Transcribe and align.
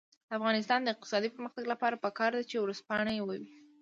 د 0.27 0.29
افغانستان 0.39 0.79
د 0.83 0.87
اقتصادي 0.93 1.29
پرمختګ 1.35 1.65
لپاره 1.73 2.01
پکار 2.05 2.31
ده 2.37 2.43
چې 2.49 2.55
ورځپاڼې 2.61 3.17
وي. 3.27 3.41